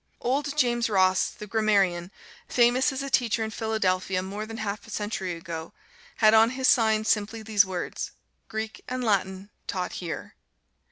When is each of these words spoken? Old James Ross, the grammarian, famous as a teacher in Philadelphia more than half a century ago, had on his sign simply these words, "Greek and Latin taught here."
Old 0.19 0.57
James 0.57 0.89
Ross, 0.89 1.29
the 1.29 1.45
grammarian, 1.45 2.09
famous 2.47 2.91
as 2.91 3.03
a 3.03 3.09
teacher 3.11 3.43
in 3.43 3.51
Philadelphia 3.51 4.23
more 4.23 4.47
than 4.47 4.57
half 4.57 4.87
a 4.87 4.89
century 4.89 5.35
ago, 5.35 5.73
had 6.15 6.33
on 6.33 6.49
his 6.57 6.67
sign 6.67 7.05
simply 7.05 7.43
these 7.43 7.67
words, 7.67 8.09
"Greek 8.47 8.83
and 8.89 9.03
Latin 9.03 9.51
taught 9.67 9.91
here." 10.01 10.33